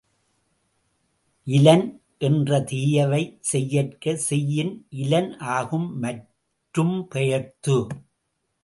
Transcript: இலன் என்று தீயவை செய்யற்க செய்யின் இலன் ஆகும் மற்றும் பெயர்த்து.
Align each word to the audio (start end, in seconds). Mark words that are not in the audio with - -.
இலன் 1.47 1.85
என்று 2.17 2.57
தீயவை 2.65 3.21
செய்யற்க 3.41 4.15
செய்யின் 4.27 4.73
இலன் 4.89 5.31
ஆகும் 5.51 5.89
மற்றும் 5.99 7.07
பெயர்த்து. 7.07 7.77